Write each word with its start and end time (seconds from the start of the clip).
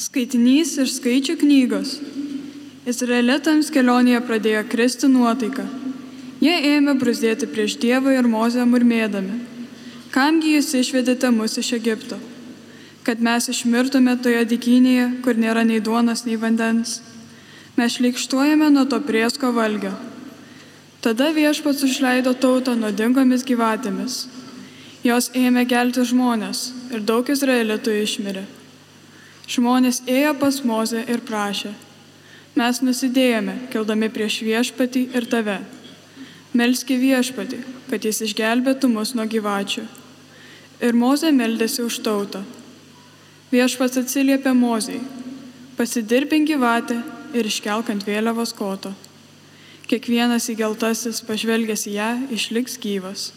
Skaitinys 0.00 0.78
iš 0.80 0.94
skaičių 0.96 1.34
knygos. 1.42 1.90
Izraelitams 2.88 3.68
kelionėje 3.74 4.20
pradėjo 4.24 4.60
kristi 4.72 5.08
nuotaika. 5.12 5.66
Jie 6.40 6.54
ėmė 6.70 6.94
bruzdėti 7.02 7.44
prieš 7.50 7.74
Dievą 7.82 8.14
ir 8.16 8.28
Mozę 8.32 8.64
murmėdami. 8.64 9.34
Kamgi 10.14 10.54
jūs 10.54 10.70
išvedėte 10.78 11.28
mus 11.34 11.58
iš 11.60 11.74
Egipto? 11.76 12.16
Kad 13.04 13.20
mes 13.20 13.50
išmirtume 13.52 14.14
toje 14.24 14.40
dikynėje, 14.54 15.04
kur 15.26 15.36
nėra 15.36 15.66
nei 15.68 15.82
duonos, 15.84 16.24
nei 16.24 16.38
vandens. 16.40 17.02
Mes 17.76 17.98
šlikštuojame 17.98 18.70
nuo 18.72 18.86
to 18.88 19.02
priesko 19.04 19.50
valgio. 19.52 19.92
Tada 21.04 21.28
viešpats 21.36 21.84
išleido 21.84 22.32
tautą 22.46 22.72
nuodingomis 22.78 23.44
gyvatėmis. 23.44 24.16
Jos 25.04 25.28
ėmė 25.36 25.66
gelti 25.68 26.06
žmonės 26.08 26.64
ir 26.88 27.04
daug 27.04 27.28
izraelitų 27.36 27.98
išmirė. 28.06 28.46
Žmonės 29.48 30.02
ėjo 30.08 30.34
pas 30.40 30.60
Mozę 30.64 31.04
ir 31.08 31.22
prašė. 31.24 31.72
Mes 32.58 32.80
nusidėjome, 32.82 33.54
kildami 33.72 34.10
prieš 34.10 34.40
viešpatį 34.42 35.06
ir 35.14 35.26
tave. 35.30 35.60
Melski 36.52 36.96
viešpatį, 36.98 37.60
kad 37.88 38.04
jis 38.04 38.24
išgelbėtų 38.26 38.90
mus 38.90 39.14
nuo 39.14 39.24
gyvačių. 39.30 39.84
Ir 40.82 40.96
Mozė 40.98 41.30
meldėsi 41.30 41.84
už 41.86 42.00
tautą. 42.02 42.42
Viešpats 43.54 44.02
atsiliepė 44.02 44.52
Mozei. 44.54 44.98
Pasidirbink 45.78 46.50
gyvatę 46.50 46.98
ir 47.34 47.46
iškelk 47.46 47.92
ant 47.94 48.04
vėliavos 48.06 48.52
koto. 48.56 48.92
Kiekvienas 49.90 50.50
įgeltasis 50.52 51.22
pažvelgęs 51.26 51.86
į 51.90 51.94
ją 51.96 52.10
išliks 52.34 52.76
gyvas. 52.82 53.30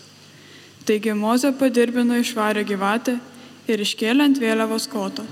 Taigi 0.85 1.13
Mozė 1.17 1.53
padirbino 1.58 2.17
išvarę 2.20 2.66
gyvatę 2.67 3.16
ir 3.72 3.81
iškėlė 3.81 4.27
ant 4.27 4.41
vėliavos 4.41 4.89
koto. 4.91 5.25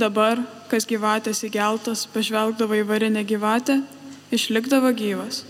Dabar, 0.00 0.38
kas 0.70 0.86
gyvatės 0.88 1.42
įgeltas, 1.44 2.06
pažvelgdavo 2.14 2.78
į 2.78 2.84
varinę 2.88 3.24
gyvatę, 3.28 3.82
išlikdavo 4.32 4.94
gyvas. 4.96 5.42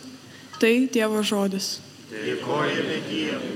Tai 0.58 0.74
Dievo 0.90 1.22
žodis. 1.22 1.78
Dėkojame 2.10 2.98
Dievui. 3.06 3.54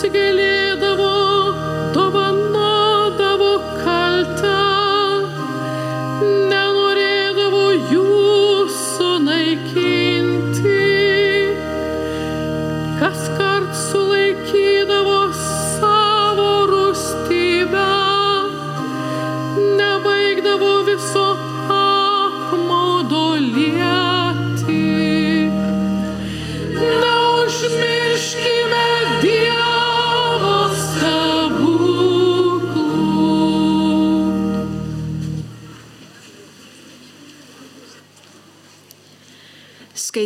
Dievas 0.00 0.91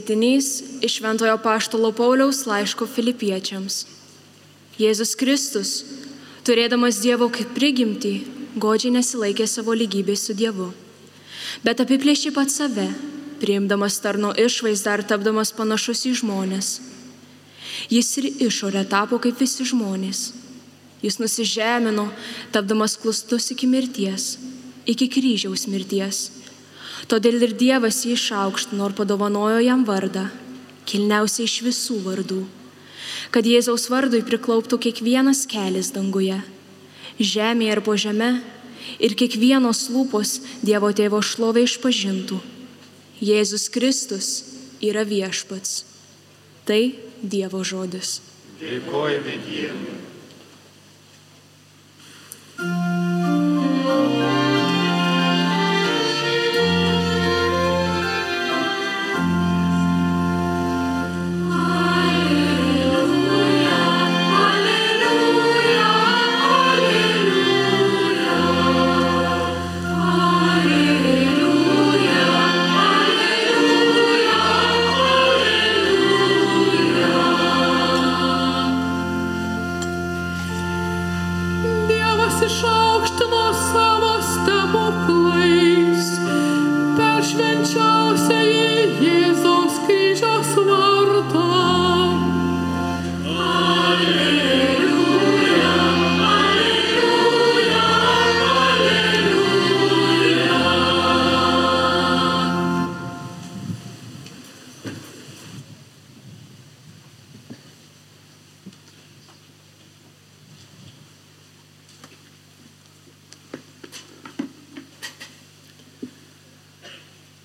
Skaitinys 0.06 0.62
iš 0.86 1.00
Ventojo 1.02 1.34
Paštalo 1.42 1.90
Pauliaus 1.90 2.44
laiško 2.46 2.86
filipiečiams. 2.86 3.86
Jėzus 4.78 5.16
Kristus, 5.18 5.70
turėdamas 6.46 7.00
Dievo 7.02 7.26
kaip 7.26 7.50
prigimtį, 7.56 8.12
godžiai 8.54 8.92
nesilaikė 8.94 9.48
savo 9.50 9.74
lygybės 9.74 10.28
su 10.28 10.36
Dievu, 10.38 10.68
bet 11.66 11.82
apiplėšė 11.82 12.30
pat 12.38 12.54
save, 12.54 12.86
priimdamas 13.42 13.98
tarno 13.98 14.30
išvaizdą 14.30 14.94
ir 15.00 15.04
tapdamas 15.10 15.50
panašus 15.50 16.04
į 16.06 16.14
žmonės. 16.22 16.70
Jis 17.90 18.12
ir 18.22 18.30
išorė 18.46 18.86
tapo 18.86 19.18
kaip 19.18 19.42
visi 19.42 19.66
žmonės. 19.66 20.30
Jis 21.02 21.18
nusižemino, 21.18 22.12
tapdamas 22.54 22.94
klustus 22.94 23.50
iki 23.50 23.66
mirties, 23.66 24.36
iki 24.86 25.10
kryžiaus 25.10 25.66
mirties. 25.66 26.35
Todėl 27.04 27.42
ir 27.44 27.52
Dievas 27.60 28.00
jį 28.06 28.16
išaukštino 28.16 28.88
ir 28.88 28.96
padovanojo 28.96 29.60
jam 29.60 29.84
vardą, 29.84 30.26
kilniausiai 30.88 31.44
iš 31.44 31.60
visų 31.66 32.00
vardų, 32.06 32.40
kad 33.34 33.46
Jėzaus 33.46 33.86
vardui 33.92 34.22
priklauptų 34.24 34.80
kiekvienas 34.88 35.44
kelias 35.50 35.92
danguje, 35.92 36.40
žemėje 37.20 37.76
ir 37.76 37.82
po 37.84 37.96
žeme, 38.00 38.30
ir 38.98 39.16
kiekvienos 39.18 39.86
lūpos 39.92 40.40
Dievo 40.64 40.92
tėvo 40.96 41.20
šlovė 41.20 41.66
išpažintų. 41.68 42.40
Jėzus 43.20 43.68
Kristus 43.72 44.30
yra 44.84 45.04
viešpats. 45.08 45.84
Tai 46.66 46.82
Dievo 47.22 47.62
žodis. 47.64 48.20
Dėkojame 48.60 49.38
Dievui. 49.46 50.15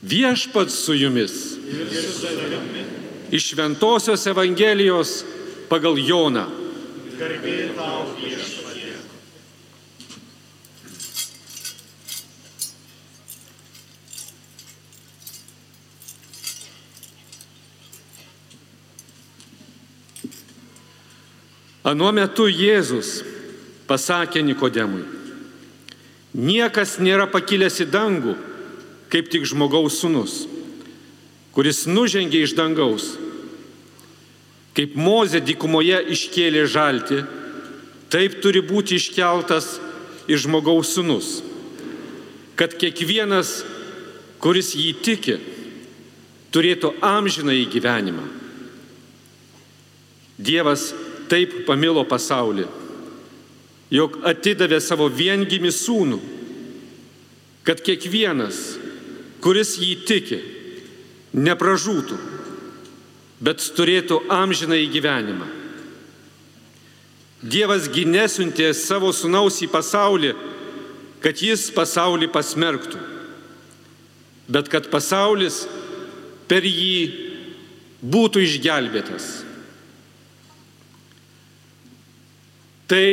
Viešpats 0.01 0.86
su 0.86 0.94
jumis. 0.94 1.57
Iš 3.31 3.50
Šventojios 3.50 4.25
Evangelijos 4.27 5.24
pagal 5.69 5.98
Joną. 5.98 6.45
Anuo 21.83 22.12
metu 22.13 22.45
Jėzus 22.45 23.19
pasakė 23.89 24.44
Nikodemui, 24.45 25.01
niekas 26.38 27.00
nėra 27.01 27.25
pakilęs 27.27 27.81
į 27.83 27.88
dangų, 27.92 28.36
kaip 29.11 29.27
tik 29.31 29.45
žmogaus 29.47 29.99
sunus, 29.99 30.45
kuris 31.51 31.83
nužengė 31.89 32.45
iš 32.45 32.55
dangaus. 32.55 33.11
Kaip 34.71 34.95
Mozė 34.95 35.41
dykumoje 35.43 35.97
iškėlė 36.15 36.63
žalti, 36.71 37.19
taip 38.11 38.39
turi 38.43 38.61
būti 38.63 38.95
iškeltas 38.95 39.73
ir 40.31 40.39
žmogaus 40.39 40.93
sunus, 40.95 41.41
kad 42.55 42.77
kiekvienas, 42.79 43.65
kuris 44.39 44.71
jį 44.79 44.93
tiki, 45.03 45.35
turėtų 46.55 46.93
amžiną 47.03 47.55
į 47.55 47.65
gyvenimą. 47.73 48.23
Dievas 50.41 50.91
taip 51.31 51.65
pamilo 51.67 52.03
pasaulį, 52.07 52.65
jog 53.91 54.21
atidavė 54.27 54.79
savo 54.83 55.09
viengimi 55.11 55.71
sūnų, 55.71 56.19
kad 57.67 57.83
kiekvienas, 57.83 58.79
kuris 59.41 59.75
jį 59.81 59.95
tiki, 60.07 60.39
nepražūtų, 61.33 62.17
bet 63.41 63.63
turėtų 63.77 64.21
amžiną 64.31 64.77
į 64.83 64.88
gyvenimą. 64.93 65.47
Dievas 67.41 67.88
ginesuntė 67.89 68.69
savo 68.77 69.09
sunaus 69.17 69.57
į 69.65 69.69
pasaulį, 69.73 70.35
kad 71.23 71.41
jis 71.41 71.71
pasaulį 71.73 72.29
pasmerktų, 72.33 72.99
bet 74.51 74.69
kad 74.69 74.89
pasaulis 74.93 75.63
per 76.49 76.65
jį 76.67 77.31
būtų 78.01 78.44
išgelbėtas. 78.45 79.29
Tai 82.91 83.05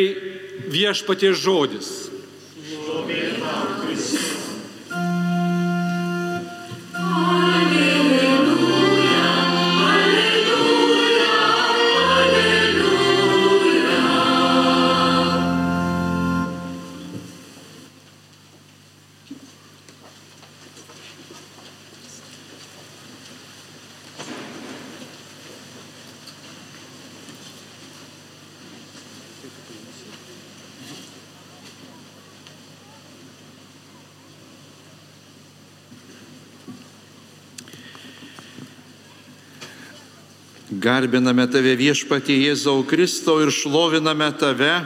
viešpatie 0.72 1.32
žodis. 1.38 2.08
Garbiname 40.78 41.42
tave 41.50 41.72
viešpatie 41.74 42.36
Jėzau 42.38 42.84
Kristau 42.86 43.40
ir 43.42 43.50
šloviname 43.50 44.28
tave, 44.38 44.84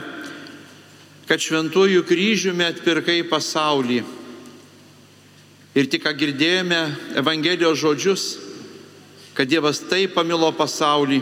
kad 1.29 1.41
šventuoju 1.43 2.01
kryžiumi 2.07 2.65
atpirkai 2.65 3.19
pasaulį. 3.29 3.99
Ir 5.77 5.89
tik 5.89 6.03
ką 6.05 6.15
girdėjome 6.17 6.81
Evangelijos 7.21 7.77
žodžius, 7.81 8.25
kad 9.37 9.49
Dievas 9.49 9.83
taip 9.85 10.15
pamilo 10.17 10.49
pasaulį, 10.57 11.21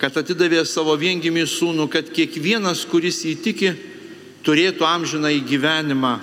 kad 0.00 0.16
atidavė 0.16 0.64
savo 0.64 0.96
viengimį 0.96 1.44
sūnų, 1.48 1.88
kad 1.92 2.08
kiekvienas, 2.16 2.86
kuris 2.88 3.20
įtiki, 3.28 3.74
turėtų 4.44 4.88
amžiną 4.88 5.34
į 5.36 5.44
gyvenimą. 5.52 6.14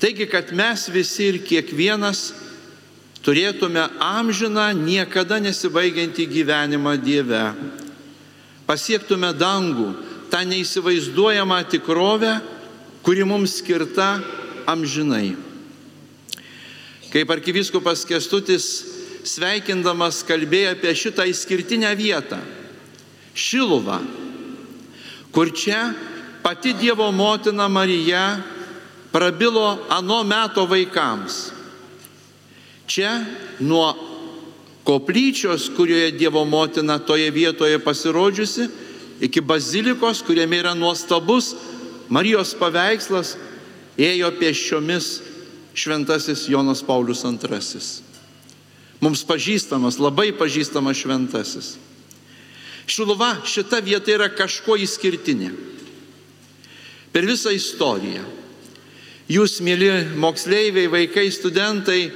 Taigi, 0.00 0.28
kad 0.28 0.52
mes 0.52 0.90
visi 0.92 1.30
ir 1.32 1.40
kiekvienas 1.40 2.34
turėtume 3.26 3.82
amžiną, 3.98 4.70
niekada 4.70 5.40
nesibaigiantį 5.42 6.28
gyvenimą 6.30 6.94
Dieve. 7.02 7.42
Pasiektume 8.66 9.32
dangų, 9.34 9.88
tą 10.30 10.44
neįsivaizduojamą 10.46 11.58
tikrovę, 11.70 12.36
kuri 13.02 13.26
mums 13.26 13.58
skirta 13.58 14.20
amžinai. 14.66 15.34
Kaip 17.10 17.30
arkiviskupas 17.34 18.04
Kestutis 18.06 18.66
sveikindamas 19.26 20.22
kalbėjo 20.26 20.76
apie 20.76 20.94
šitą 20.94 21.26
išskirtinę 21.26 21.90
vietą- 21.98 22.38
Šiluvą, 23.46 23.98
kur 25.32 25.50
čia 25.50 25.94
pati 26.42 26.72
Dievo 26.72 27.10
motina 27.12 27.68
Marija 27.68 28.42
prabilo 29.12 29.82
ano 29.90 30.22
meto 30.24 30.66
vaikams. 30.66 31.55
Čia 32.86 33.24
nuo 33.60 33.94
koplyčios, 34.86 35.70
kurioje 35.76 36.12
Dievo 36.14 36.44
motina 36.44 36.98
toje 36.98 37.30
vietoje 37.30 37.78
pasirodžiusi, 37.82 38.68
iki 39.20 39.40
bazilikos, 39.40 40.22
kuriame 40.22 40.60
yra 40.62 40.74
nuostabus 40.74 41.54
Marijos 42.08 42.54
paveikslas, 42.54 43.34
ėjo 43.98 44.30
pėsčiomis 44.38 45.08
šventasis 45.74 46.46
Jonas 46.48 46.84
Paulius 46.86 47.24
II. 47.26 47.80
Mums 49.02 49.24
pažįstamas, 49.26 49.98
labai 50.00 50.30
pažįstamas 50.36 51.02
šventasis. 51.02 51.74
Šiluva, 52.86 53.40
šita 53.44 53.82
vieta 53.82 54.14
yra 54.14 54.30
kažko 54.30 54.78
išskirtinė. 54.78 55.50
Per 57.12 57.26
visą 57.26 57.50
istoriją. 57.50 58.22
Jūs, 59.26 59.58
mėly 59.66 59.90
moksleiviai, 60.22 60.86
vaikai, 60.86 61.26
studentai, 61.34 62.12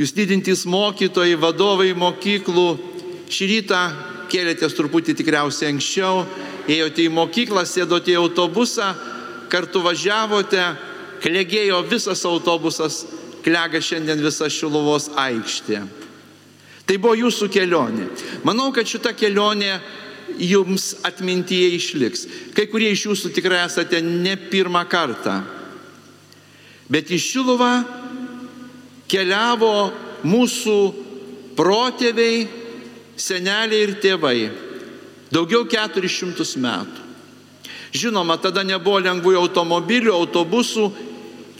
jūs 0.00 0.14
didintys 0.16 0.64
mokytojai, 0.68 1.36
vadovai 1.40 1.92
mokyklų, 1.98 2.68
šį 3.32 3.48
rytą 3.50 3.82
kėlėtės 4.32 4.76
truputį 4.76 5.16
tikriausiai 5.18 5.72
anksčiau, 5.72 6.24
ėjote 6.70 7.04
į 7.04 7.12
mokyklą, 7.12 7.64
sėdote 7.68 8.14
į 8.14 8.20
autobusą, 8.22 8.92
kartu 9.52 9.82
važiavote, 9.84 10.62
klegėjo 11.22 11.82
visas 11.90 12.24
autobusas, 12.28 13.02
klega 13.44 13.80
šiandien 13.82 14.22
visa 14.22 14.48
Šiluvos 14.50 15.10
aikštė. 15.18 15.82
Tai 16.86 16.98
buvo 16.98 17.14
jūsų 17.18 17.48
kelionė. 17.52 18.08
Manau, 18.46 18.70
kad 18.74 18.88
šita 18.88 19.12
kelionė 19.14 19.76
jums 20.40 20.92
atmintyje 21.06 21.68
išliks. 21.76 22.24
Kai 22.56 22.66
kurie 22.70 22.90
iš 22.92 23.06
jūsų 23.10 23.32
tikrai 23.36 23.62
esate 23.66 24.00
ne 24.02 24.34
pirmą 24.36 24.82
kartą. 24.90 25.40
Bet 26.92 27.12
į 27.12 27.20
Šiluvą 27.22 27.72
keliavo 29.12 29.92
mūsų 30.24 30.76
protėviai, 31.58 32.46
seneliai 33.20 33.84
ir 33.84 33.96
tėvai. 34.00 34.36
Daugiau 35.32 35.66
400 35.68 36.60
metų. 36.60 37.00
Žinoma, 37.92 38.38
tada 38.40 38.64
nebuvo 38.64 39.02
lengvųjų 39.04 39.40
automobilių, 39.42 40.14
autobusų, 40.16 40.86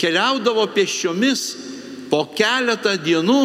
keliaudavo 0.00 0.64
pėsčiomis 0.72 1.42
po 2.08 2.24
keletą 2.36 2.94
dienų 3.00 3.42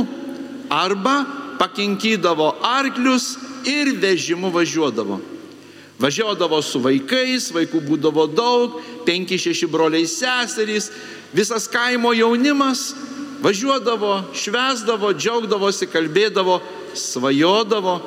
arba 0.72 1.18
pakinkydavo 1.60 2.54
arklius 2.64 3.36
ir 3.68 3.92
vežimu 4.00 4.52
važiuodavo. 4.56 5.20
Važiuodavo 6.00 6.62
su 6.62 6.80
vaikais, 6.80 7.50
vaikų 7.52 7.82
būdavo 7.88 8.28
daug, 8.30 8.80
penki, 9.08 9.40
šeši 9.42 9.68
broliai 9.72 10.08
seserys, 10.08 10.92
visas 11.36 11.66
kaimo 11.72 12.14
jaunimas 12.16 12.92
važiuodavo, 13.44 14.22
švesdavo, 14.36 15.14
džiaugdavosi, 15.14 15.90
kalbėdavo, 15.92 16.60
svajodavo. 16.98 18.00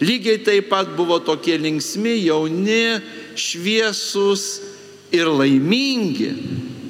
Lygiai 0.00 0.42
taip 0.44 0.68
pat 0.68 0.90
buvo 0.96 1.18
tokie 1.24 1.56
linksmi, 1.56 2.18
jauni, 2.26 3.00
šviesus 3.38 4.44
ir 5.14 5.30
laimingi, 5.32 6.28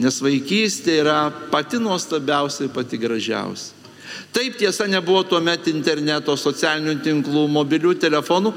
nes 0.03 0.19
vaikystė 0.23 1.01
yra 1.05 1.21
pati 1.53 1.79
nuostabiausia 1.79 2.67
ir 2.67 2.75
pati 2.75 2.99
gražiausia. 2.99 3.75
Taip 4.35 4.57
tiesa 4.59 4.87
nebuvo 4.91 5.23
tuo 5.27 5.39
metu 5.43 5.71
interneto, 5.71 6.35
socialinių 6.39 6.99
tinklų, 7.05 7.47
mobilių 7.53 7.95
telefonų, 8.01 8.53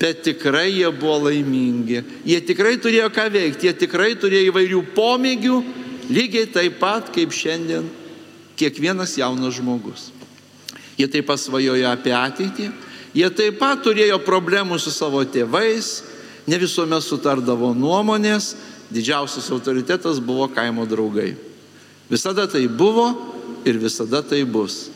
bet 0.00 0.22
tikrai 0.26 0.68
jie 0.72 0.90
buvo 0.90 1.28
laimingi. 1.28 2.02
Jie 2.26 2.40
tikrai 2.46 2.76
turėjo 2.82 3.10
ką 3.14 3.28
veikti, 3.34 3.68
jie 3.68 3.74
tikrai 3.84 4.14
turėjo 4.18 4.50
įvairių 4.50 4.80
pomėgių, 4.96 5.58
lygiai 6.10 6.48
taip 6.50 6.80
pat 6.82 7.12
kaip 7.14 7.34
šiandien 7.34 7.86
kiekvienas 8.64 9.18
jaunas 9.20 9.60
žmogus. 9.60 10.08
Jie 10.96 11.08
taip 11.10 11.28
pat 11.28 11.42
svajojo 11.42 11.88
apie 11.90 12.14
ateitį, 12.16 12.70
jie 13.14 13.28
taip 13.36 13.58
pat 13.60 13.82
turėjo 13.84 14.20
problemų 14.24 14.78
su 14.80 14.92
savo 14.94 15.20
tėvais, 15.26 16.00
ne 16.48 16.60
visuomet 16.60 17.04
sutardavo 17.04 17.74
nuomonės, 17.76 18.54
didžiausias 18.94 19.50
autoritetas 19.52 20.20
buvo 20.22 20.48
kaimo 20.48 20.86
draugai. 20.88 21.34
Visada 22.10 22.46
tai 22.46 22.66
buvo 22.68 23.10
ir 23.64 23.78
visada 23.80 24.22
tai 24.22 24.44
bus. 24.44 24.88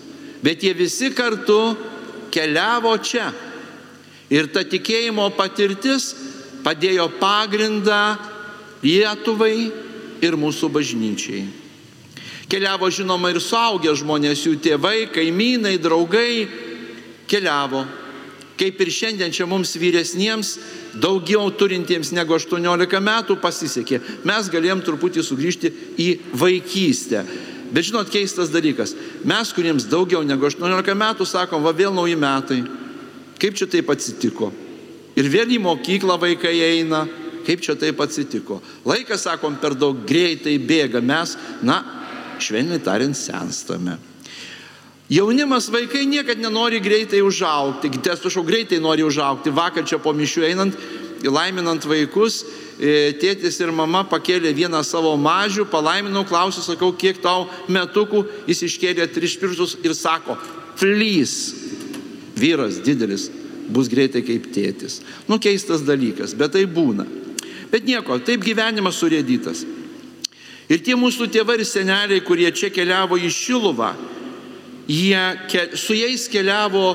Bet 0.44 0.62
jie 0.62 0.72
visi 0.76 1.10
kartu 1.10 1.74
keliavo 2.30 2.94
čia. 3.02 3.32
Ir 4.30 4.50
ta 4.52 4.62
tikėjimo 4.62 5.30
patirtis 5.36 6.12
padėjo 6.62 7.08
pagrindą 7.18 8.18
Lietuvai 8.78 9.72
ir 10.22 10.36
mūsų 10.38 10.68
bažnyčiai. 10.70 11.67
Keliavo 12.48 12.88
žinoma 12.88 13.28
ir 13.28 13.42
suaugę 13.44 13.92
žmonės, 13.92 14.46
jų 14.46 14.56
tėvai, 14.64 15.10
kaimynai, 15.12 15.76
draugai 15.76 16.48
keliavo. 17.28 17.84
Kaip 18.58 18.80
ir 18.80 18.90
šiandien 18.90 19.34
čia 19.34 19.44
mums 19.46 19.76
vyresniems, 19.78 20.54
daugiau 20.98 21.44
turintiems 21.54 22.10
negu 22.16 22.34
18 22.34 23.02
metų 23.04 23.36
pasisekė. 23.42 24.00
Mes 24.26 24.48
galėjom 24.50 24.80
truputį 24.86 25.22
sugrįžti 25.22 25.70
į 26.00 26.08
vaikystę. 26.40 27.22
Bet 27.68 27.84
žinot, 27.90 28.08
keistas 28.10 28.48
dalykas. 28.50 28.94
Mes, 29.28 29.52
kuriems 29.52 29.86
daugiau 29.86 30.24
negu 30.24 30.48
18 30.48 30.96
metų, 30.96 31.28
sakom, 31.28 31.62
va 31.62 31.74
vėl 31.76 31.92
nauji 31.94 32.16
metai. 32.16 32.62
Kaip 33.38 33.60
čia 33.60 33.68
taip 33.70 33.92
atsitiko? 33.92 34.48
Ir 35.20 35.28
vėl 35.30 35.52
į 35.52 35.60
mokyklą 35.62 36.16
vaikai 36.18 36.56
eina. 36.64 37.04
Kaip 37.46 37.60
čia 37.64 37.76
taip 37.78 38.00
atsitiko? 38.00 38.58
Laikas, 38.88 39.28
sakom, 39.28 39.60
per 39.60 39.76
daug 39.76 40.00
greitai 40.08 40.56
bėga. 40.58 41.04
Mes, 41.04 41.36
na, 41.62 41.78
švelniai 42.42 42.82
tariant, 42.82 43.16
senstame. 43.16 43.98
Jaunimas 45.08 45.70
vaikai 45.72 46.04
niekada 46.04 46.42
nenori 46.42 46.82
greitai 46.84 47.22
užaukti, 47.24 47.88
atsiprašau, 47.96 48.44
greitai 48.44 48.76
nori 48.80 49.06
užaukti. 49.06 49.52
Vakar 49.56 49.86
čia 49.88 49.96
po 49.98 50.12
mišių 50.12 50.44
einant, 50.50 50.76
laiminant 51.24 51.86
vaikus, 51.88 52.42
e, 52.76 53.14
tėtis 53.16 53.56
ir 53.62 53.72
mama 53.72 54.04
pakėlė 54.04 54.52
vieną 54.52 54.82
savo 54.84 55.14
mažių, 55.16 55.64
palaiminau, 55.72 56.26
klausiu, 56.28 56.60
sakau, 56.60 56.92
kiek 56.92 57.22
tau 57.24 57.48
metukų, 57.72 58.26
jis 58.46 58.62
iškėlė 58.68 59.08
tris 59.14 59.38
pirštus 59.40 59.78
ir 59.80 59.96
sako, 59.96 60.36
flys, 60.76 61.54
vyras 62.36 62.76
didelis, 62.84 63.30
bus 63.72 63.88
greitai 63.88 64.20
kaip 64.22 64.52
tėtis. 64.52 65.00
Nu 65.28 65.40
keistas 65.40 65.80
dalykas, 65.88 66.36
bet 66.36 66.52
tai 66.52 66.66
būna. 66.68 67.08
Bet 67.72 67.88
nieko, 67.88 68.20
taip 68.20 68.44
gyvenimas 68.44 69.00
surėdytas. 69.00 69.64
Ir 70.68 70.82
tie 70.84 70.96
mūsų 70.98 71.30
tėvai 71.32 71.58
ir 71.58 71.64
seneliai, 71.64 72.20
kurie 72.24 72.48
čia 72.52 72.68
keliavo 72.72 73.16
į 73.16 73.30
Šiluvą, 73.32 73.94
jie, 74.88 75.22
su 75.76 75.96
jais 75.96 76.26
keliavo 76.28 76.92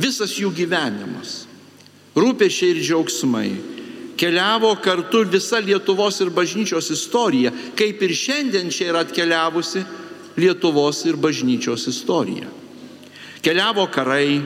visas 0.00 0.34
jų 0.36 0.52
gyvenimas. 0.52 1.44
Rūpešiai 2.14 2.74
ir 2.74 2.82
džiaugsmai. 2.82 3.48
Keliavo 4.20 4.70
kartu 4.78 5.24
visa 5.26 5.58
Lietuvos 5.58 6.20
ir 6.22 6.30
bažnyčios 6.30 6.90
istorija, 6.94 7.50
kaip 7.74 8.02
ir 8.04 8.12
šiandien 8.14 8.70
čia 8.70 8.92
yra 8.92 9.02
atkeliavusi 9.02 9.82
Lietuvos 10.38 11.00
ir 11.08 11.16
bažnyčios 11.18 11.88
istorija. 11.90 12.46
Keliavo 13.42 13.88
karai, 13.92 14.38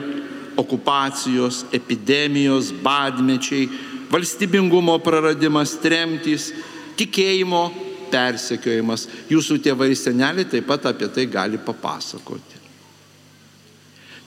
okupacijos, 0.59 1.65
epidemijos, 1.71 2.71
badmečiai, 2.83 3.69
valstybingumo 4.09 4.97
praradimas, 5.03 5.75
tremtys, 5.83 6.49
tikėjimo 6.97 7.88
persekiojimas. 8.11 9.07
Jūsų 9.31 9.59
tėvai 9.65 9.91
ir 9.93 9.99
seneliai 9.99 10.47
taip 10.49 10.67
pat 10.69 10.89
apie 10.91 11.09
tai 11.13 11.25
gali 11.29 11.59
papasakoti. 11.61 12.59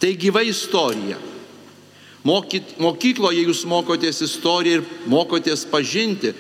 Tai 0.03 0.11
gyva 0.19 0.43
istorija. 0.43 1.19
Mokyt, 2.27 2.77
mokykloje 2.79 3.43
jūs 3.49 3.65
mokotės 3.67 4.23
istoriją 4.23 4.81
ir 4.81 4.85
mokotės 5.11 5.65
pažinti, 5.67 6.31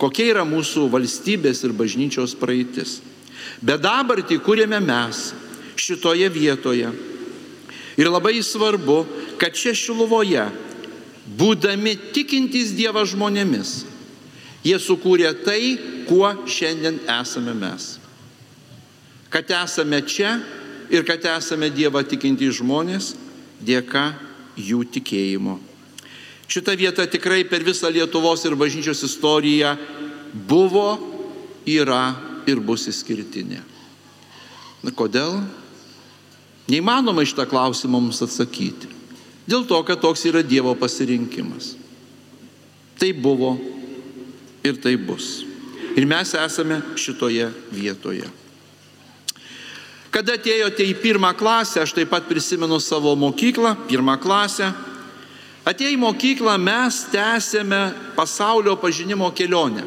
kokia 0.00 0.30
yra 0.32 0.44
mūsų 0.48 0.86
valstybės 0.92 1.62
ir 1.64 1.74
bažnyčios 1.76 2.32
praeitis. 2.40 3.00
Bet 3.60 3.82
dabartį 3.84 4.40
kūrėme 4.44 4.80
mes 4.84 5.30
šitoje 5.76 6.28
vietoje. 6.32 6.92
Ir 7.96 8.08
labai 8.12 8.40
svarbu, 8.44 9.04
kad 9.40 9.56
čia 9.56 9.72
šiluvoje, 9.76 10.44
būdami 11.40 11.94
tikintys 12.12 12.74
Dievą 12.76 13.04
žmonėmis, 13.08 13.84
jie 14.66 14.78
sukūrė 14.82 15.30
tai, 15.46 15.76
kuo 16.08 16.28
šiandien 16.50 16.98
esame 17.20 17.54
mes. 17.54 17.96
Kad 19.30 19.50
esame 19.62 20.00
čia 20.06 20.36
ir 20.90 21.06
kad 21.06 21.24
esame 21.36 21.70
Dievą 21.74 22.02
tikintys 22.06 22.58
žmonės 22.60 23.14
dėka 23.62 24.10
jų 24.56 24.84
tikėjimo. 24.96 25.58
Šita 26.46 26.76
vieta 26.78 27.06
tikrai 27.10 27.42
per 27.48 27.64
visą 27.66 27.90
Lietuvos 27.90 28.44
ir 28.46 28.54
bažnyčios 28.58 29.02
istoriją 29.06 29.74
buvo, 30.46 30.94
yra 31.66 32.14
ir 32.46 32.62
bus 32.62 32.86
įskirtinė. 32.90 33.62
Na 34.86 34.92
kodėl? 34.94 35.40
Neįmanoma 36.70 37.24
iš 37.26 37.34
tą 37.38 37.46
klausimą 37.50 37.98
mums 37.98 38.22
atsakyti. 38.22 38.90
Dėl 39.46 39.66
to, 39.66 39.78
kad 39.86 40.02
toks 40.02 40.24
yra 40.26 40.42
Dievo 40.46 40.74
pasirinkimas. 40.78 41.74
Tai 42.98 43.10
buvo 43.14 43.54
ir 44.66 44.80
tai 44.82 44.96
bus. 44.96 45.44
Ir 45.96 46.04
mes 46.08 46.34
esame 46.36 46.80
šitoje 46.98 47.48
vietoje. 47.72 48.28
Kada 50.12 50.36
atėjote 50.38 50.84
į 50.84 50.94
pirmą 51.02 51.34
klasę, 51.36 51.82
aš 51.82 51.92
taip 51.96 52.08
pat 52.12 52.24
prisimenu 52.28 52.78
savo 52.80 53.12
mokyklą, 53.20 53.74
pirmą 53.88 54.16
klasę. 54.22 54.70
Atėję 55.66 55.96
į 55.96 56.00
mokyklą 56.00 56.54
mes 56.62 57.02
tęsėme 57.12 57.80
pasaulio 58.16 58.76
pažinimo 58.80 59.28
kelionę. 59.36 59.84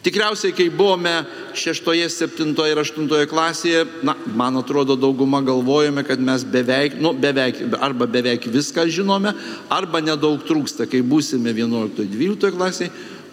Tikriausiai, 0.00 0.54
kai 0.56 0.70
buvome 0.72 1.12
šeštoje, 1.60 2.06
septintoje 2.08 2.72
ir 2.72 2.78
aštuntoje 2.80 3.28
klasėje, 3.28 3.82
na, 4.06 4.14
man 4.32 4.56
atrodo, 4.56 4.96
dauguma 4.96 5.42
galvojame, 5.44 6.06
kad 6.08 6.22
mes 6.24 6.46
beveik, 6.48 6.96
nu, 7.04 7.12
beveik, 7.12 7.60
arba 7.84 8.08
beveik 8.08 8.46
viską 8.48 8.86
žinome, 8.88 9.34
arba 9.68 10.00
nedaug 10.00 10.40
trūksta, 10.48 10.88
kai 10.88 11.02
būsime 11.04 11.52
11-12 11.52 12.56
klasėje, 12.56 12.90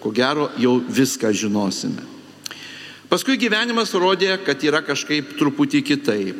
ko 0.08 0.14
gero 0.16 0.48
jau 0.56 0.80
viską 0.80 1.28
žinosime. 1.36 2.00
Paskui 3.12 3.36
gyvenimas 3.36 3.92
rodė, 3.92 4.38
kad 4.40 4.62
yra 4.64 4.80
kažkaip 4.80 5.34
truputį 5.36 5.82
kitaip. 5.84 6.38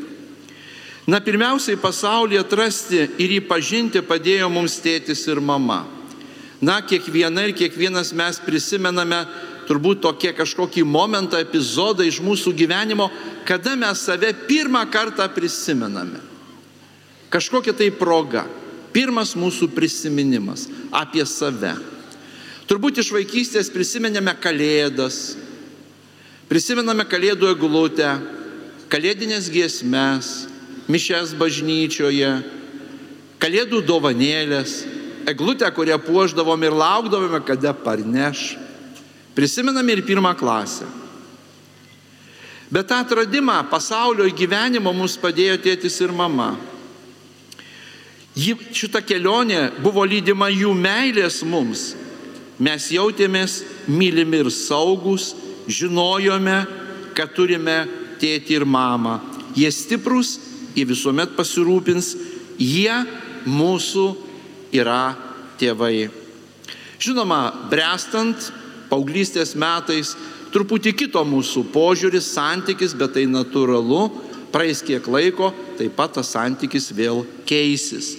Na, 1.09 1.21
pirmiausiai 1.21 1.77
pasaulyje 1.81 2.41
atrasti 2.41 3.01
ir 3.21 3.35
jį 3.37 3.43
pažinti 3.49 4.01
padėjo 4.05 4.49
mums 4.53 4.77
tėtis 4.85 5.27
ir 5.29 5.41
mama. 5.41 5.83
Na, 6.61 6.81
kiekviena 6.81 7.45
ir 7.45 7.55
kiekvienas 7.57 8.13
mes 8.17 8.41
prisimename 8.45 9.21
turbūt 9.69 10.01
tokie 10.05 10.33
kažkokį 10.37 10.85
momentą, 10.89 11.41
epizodą 11.45 12.05
iš 12.09 12.23
mūsų 12.25 12.55
gyvenimo, 12.57 13.11
kada 13.49 13.77
mes 13.77 14.01
save 14.01 14.33
pirmą 14.49 14.87
kartą 14.93 15.29
prisimename. 15.33 16.25
Kažkokia 17.29 17.77
tai 17.77 17.93
proga. 17.93 18.47
Pirmas 18.97 19.35
mūsų 19.37 19.69
prisiminimas 19.77 20.65
apie 20.89 21.25
save. 21.29 21.98
Turbūt 22.69 22.99
iš 23.01 23.09
vaikystės 23.15 23.71
prisimenėme 23.73 24.35
kalėdas, 24.45 25.39
prisimename 26.51 27.07
kalėdų 27.09 27.49
eglutę, 27.55 28.11
kalėdinės 28.93 29.47
giesmes, 29.49 30.33
mišes 30.85 31.33
bažnyčioje, 31.41 32.29
kalėdų 33.41 33.81
dovanėlės, 33.89 34.83
eglutę, 35.33 35.71
kurią 35.73 35.97
puoždavom 36.05 36.67
ir 36.69 36.77
laukdavome, 36.77 37.41
kada 37.47 37.73
parneš. 37.73 38.59
Prisimename 39.33 39.95
ir 39.97 40.03
pirmą 40.05 40.35
klasę. 40.37 40.85
Bet 42.69 42.91
tą 42.91 42.99
atradimą 43.01 43.63
pasaulio 43.71 44.27
gyvenimo 44.37 44.93
mums 44.93 45.15
padėjo 45.17 45.57
tėtis 45.65 45.97
ir 46.05 46.13
mama. 46.13 46.51
Ji, 48.37 48.59
šita 48.77 49.01
kelionė 49.01 49.71
buvo 49.81 50.05
lydima 50.05 50.51
jų 50.53 50.75
meilės 50.77 51.41
mums 51.49 51.87
mes 52.59 52.91
jautėmės 52.93 53.63
mylimi 53.87 54.43
ir 54.43 54.51
saugus, 54.55 55.33
žinojome, 55.69 56.63
kad 57.15 57.35
turime 57.37 57.85
tėtį 58.19 58.61
ir 58.61 58.67
mamą. 58.67 59.19
Jie 59.59 59.71
stiprus, 59.75 60.37
jie 60.75 60.87
visuomet 60.89 61.35
pasirūpins, 61.39 62.13
jie 62.59 62.95
mūsų 63.49 64.07
yra 64.75 65.17
tėvai. 65.59 66.09
Žinoma, 66.99 67.69
brestant, 67.71 68.51
paauglystės 68.91 69.55
metais, 69.59 70.15
truputį 70.55 70.95
kito 70.99 71.23
mūsų 71.27 71.69
požiūris, 71.75 72.33
santykis, 72.35 72.95
bet 72.99 73.15
tai 73.15 73.27
natūralu, 73.31 74.09
praeis 74.53 74.83
kiek 74.83 75.07
laiko, 75.11 75.53
taip 75.79 75.95
pat 75.99 76.17
tas 76.19 76.33
santykis 76.35 76.91
vėl 76.97 77.23
keisis. 77.49 78.17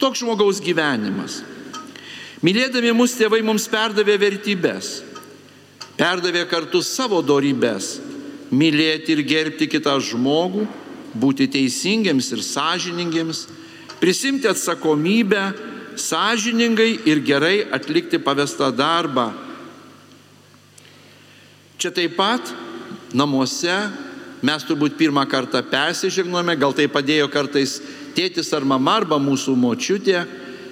Toks 0.00 0.22
žmogaus 0.22 0.60
gyvenimas. 0.64 1.40
Mylėdami 2.40 2.94
mus 2.96 3.12
tėvai 3.18 3.42
mums 3.44 3.66
perdavė 3.68 4.14
vertybės, 4.20 5.02
perdavė 5.98 6.46
kartu 6.48 6.80
savo 6.80 7.20
dorybės- 7.20 7.98
mylėti 8.60 9.12
ir 9.12 9.22
gerbti 9.22 9.68
kitą 9.68 9.98
žmogų, 10.00 10.66
būti 11.14 11.46
teisingiams 11.52 12.32
ir 12.32 12.40
sąžiningiems, 12.40 13.46
prisimti 14.00 14.48
atsakomybę, 14.48 15.54
sąžiningai 15.96 17.00
ir 17.04 17.20
gerai 17.20 17.66
atlikti 17.70 18.18
pavestą 18.18 18.72
darbą. 18.72 19.34
Čia 21.78 21.90
taip 21.90 22.16
pat 22.16 22.40
namuose 23.12 23.92
mes 24.42 24.64
turbūt 24.64 24.96
pirmą 24.96 25.28
kartą 25.28 25.62
persižegnome, 25.62 26.56
gal 26.58 26.72
tai 26.72 26.88
padėjo 26.88 27.28
kartais 27.28 27.80
tėtis 28.16 28.52
ar 28.56 28.64
mama 28.64 28.96
arba 29.00 29.18
mūsų 29.20 29.54
močiutė. 29.56 30.26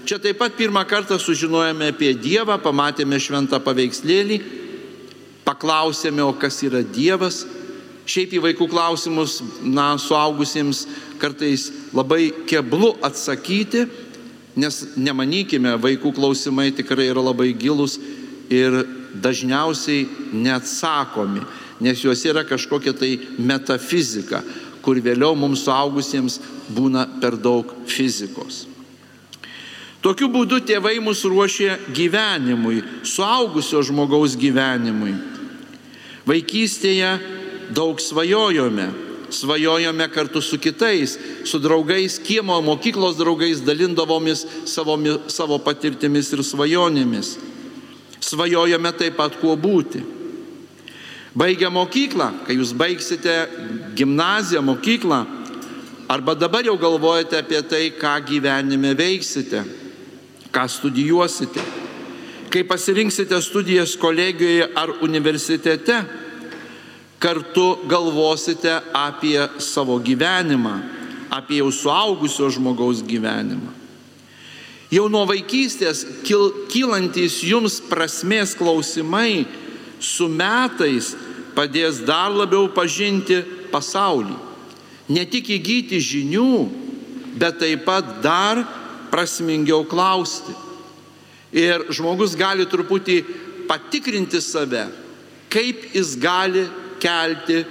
Čia 0.08 0.16
taip 0.16 0.38
pat 0.40 0.54
pirmą 0.56 0.86
kartą 0.88 1.18
sužinojome 1.20 1.90
apie 1.92 2.14
Dievą, 2.16 2.56
pamatėme 2.64 3.18
šventą 3.20 3.58
paveikslėlį, 3.60 4.38
paklausėme, 5.44 6.24
o 6.24 6.32
kas 6.32 6.62
yra 6.64 6.80
Dievas. 6.80 7.42
Šiaip 8.08 8.32
į 8.38 8.40
vaikų 8.46 8.70
klausimus, 8.72 9.42
na, 9.60 9.90
suaugusiems 10.00 10.86
kartais 11.20 11.68
labai 11.92 12.30
keblu 12.48 12.94
atsakyti, 13.04 13.84
nes 14.56 14.80
nemanykime, 14.96 15.76
vaikų 15.76 16.14
klausimai 16.16 16.70
tikrai 16.72 17.10
yra 17.12 17.20
labai 17.28 17.52
gilus 17.52 17.98
ir 18.48 18.80
dažniausiai 19.12 20.08
neatsakomi 20.32 21.44
nes 21.80 22.00
juose 22.02 22.28
yra 22.28 22.44
kažkokia 22.44 22.94
tai 22.96 23.18
metafizika, 23.38 24.42
kur 24.82 24.98
vėliau 25.02 25.36
mums 25.38 25.64
suaugusiems 25.66 26.40
būna 26.74 27.06
per 27.22 27.38
daug 27.38 27.70
fizikos. 27.86 28.66
Tokiu 29.98 30.28
būdu 30.30 30.60
tėvai 30.62 31.00
mus 31.02 31.24
ruošė 31.26 31.74
gyvenimui, 31.94 32.84
suaugusio 33.02 33.82
žmogaus 33.82 34.36
gyvenimui. 34.38 35.16
Vaikystėje 36.28 37.16
daug 37.74 37.98
svajojome, 37.98 38.86
svajojome 39.34 40.06
kartu 40.14 40.42
su 40.44 40.58
kitais, 40.62 41.16
su 41.44 41.58
draugais, 41.58 42.20
kiemo 42.22 42.60
mokyklos 42.62 43.18
draugais 43.18 43.64
dalindavomis 43.64 44.44
savo, 44.70 44.94
savo 45.26 45.58
patirtimis 45.58 46.30
ir 46.32 46.44
svajonėmis. 46.46 47.34
Svajojome 48.22 48.94
taip 48.98 49.18
pat 49.18 49.34
kuo 49.40 49.56
būti. 49.58 50.04
Baigę 51.38 51.72
mokyklą, 51.74 52.30
kai 52.46 52.54
jūs 52.54 52.70
baigsite 52.74 53.34
gimnaziją, 53.98 54.62
mokyklą, 54.62 55.20
arba 56.10 56.38
dabar 56.38 56.66
jau 56.66 56.78
galvojate 56.78 57.42
apie 57.42 57.60
tai, 57.66 57.84
ką 57.98 58.14
gyvenime 58.30 58.94
veiksite, 58.98 59.66
ką 60.52 60.64
studijuosite, 60.68 61.62
kai 62.48 62.64
pasirinksite 62.64 63.40
studijas 63.42 63.96
kolegijoje 64.00 64.70
ar 64.76 64.92
universitete, 65.04 66.02
kartu 67.18 67.76
galvosite 67.88 68.78
apie 68.94 69.40
savo 69.58 69.98
gyvenimą, 69.98 70.78
apie 71.30 71.58
jau 71.60 71.72
suaugusio 71.74 72.48
žmogaus 72.50 73.02
gyvenimą. 73.04 73.74
Jau 74.88 75.04
nuo 75.12 75.26
vaikystės 75.28 76.06
kil, 76.24 76.48
kylantis 76.72 77.42
jums 77.44 77.76
prasmės 77.90 78.54
klausimai 78.56 79.44
su 80.00 80.30
metais 80.32 81.12
padės 81.56 82.00
dar 82.08 82.32
labiau 82.32 82.70
pažinti 82.72 83.42
pasaulį. 83.72 84.36
Ne 85.12 85.26
tik 85.28 85.50
įgyti 85.58 86.00
žinių, 86.00 86.52
bet 87.36 87.60
taip 87.60 87.84
pat 87.84 88.18
dar 88.24 88.62
prasmingiau 89.12 89.84
klausti. 89.88 90.54
Ir 91.52 91.86
žmogus 91.94 92.36
gali 92.36 92.66
truputį 92.68 93.22
patikrinti 93.68 94.40
save, 94.44 94.86
kaip 95.52 95.88
jis 95.94 96.14
gali 96.20 96.66
kelti, 97.00 97.62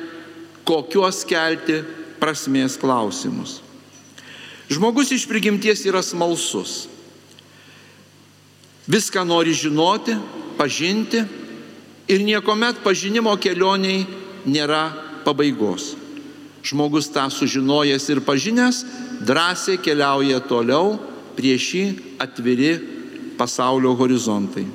kokios 0.68 1.24
kelti 1.28 1.82
prasmės 2.20 2.78
klausimus. 2.82 3.62
Žmogus 4.68 5.14
iš 5.16 5.28
prigimties 5.30 5.86
yra 5.88 6.02
smalsus. 6.04 6.88
Viską 8.88 9.24
nori 9.28 9.54
žinoti, 9.56 10.16
pažinti 10.58 11.22
ir 12.08 12.24
niekuomet 12.24 12.82
pažinimo 12.84 13.36
kelioniai 13.40 14.06
nėra 14.48 14.90
pabaigos. 15.28 15.94
Žmogus 16.68 17.12
tą 17.12 17.28
sužinojęs 17.32 18.08
ir 18.12 18.24
pažinęs 18.24 18.84
drąsiai 19.28 19.80
keliauja 19.80 20.40
toliau, 20.44 20.98
prieš 21.38 21.70
jį 21.78 21.86
atviri 22.22 22.74
pasaulio 23.38 23.94
horizontai. 23.98 24.66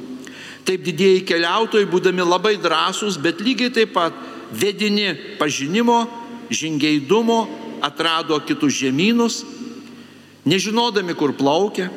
Taip 0.63 0.85
didieji 0.87 1.25
keliautojai, 1.27 1.89
būdami 1.91 2.23
labai 2.23 2.55
drąsūs, 2.63 3.19
bet 3.19 3.43
lygiai 3.43 3.73
taip 3.75 3.97
pat 3.97 4.15
vedini 4.55 5.11
pažinimo, 5.41 6.05
žingeidumo, 6.53 7.41
atrado 7.83 8.39
kitus 8.47 8.77
žemynus, 8.79 9.41
nežinodami, 10.47 11.17
kur 11.19 11.35
plaukia, 11.35 11.89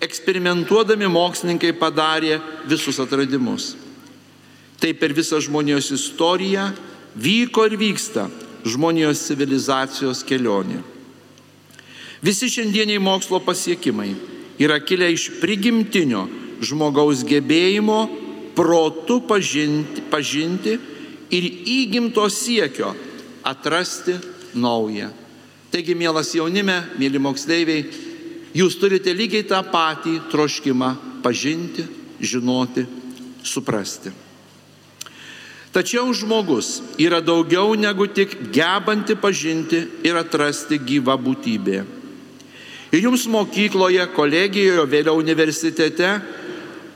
eksperimentuodami 0.00 1.10
mokslininkai 1.10 1.74
padarė 1.76 2.38
visus 2.70 3.00
atradimus. 3.02 3.74
Tai 4.80 4.94
per 4.96 5.12
visą 5.12 5.42
žmonijos 5.42 5.90
istoriją 5.92 6.70
vyko 7.18 7.66
ir 7.68 7.76
vyksta 7.80 8.30
žmonijos 8.64 9.26
civilizacijos 9.26 10.22
kelionė. 10.24 10.80
Visi 12.20 12.50
šiandieniai 12.52 13.00
mokslo 13.00 13.40
pasiekimai 13.40 14.12
yra 14.60 14.76
kilę 14.84 15.08
iš 15.14 15.30
prigimtinio 15.40 16.26
žmogaus 16.60 17.22
gebėjimo 17.24 18.00
protų 18.56 19.22
pažinti, 19.24 20.04
pažinti 20.12 20.76
ir 21.32 21.46
įgimto 21.48 22.26
siekio 22.28 22.92
atrasti 23.46 24.18
naują. 24.52 25.08
Taigi, 25.70 25.94
mielas 25.94 26.34
jaunime, 26.34 26.76
mėly 26.98 27.20
moksleiviai, 27.22 27.86
jūs 28.52 28.76
turite 28.76 29.14
lygiai 29.16 29.46
tą 29.46 29.62
patį 29.70 30.18
troškimą 30.32 30.90
pažinti, 31.24 31.86
žinoti, 32.20 32.84
suprasti. 33.46 34.12
Tačiau 35.70 36.10
žmogus 36.12 36.80
yra 36.98 37.22
daugiau 37.22 37.76
negu 37.78 38.08
tik 38.10 38.50
gebanti 38.52 39.14
pažinti 39.14 39.84
ir 40.04 40.18
atrasti 40.18 40.80
gyvą 40.82 41.14
būtybę. 41.22 41.99
Ir 42.90 43.04
jums 43.06 43.26
mokykloje, 43.30 44.02
kolegijoje, 44.16 44.86
vėliau 44.90 45.20
universitete, 45.20 46.16